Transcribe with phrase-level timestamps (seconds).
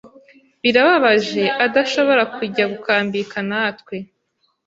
[0.61, 3.95] Birababaje adashobora kujya gukambika natwe.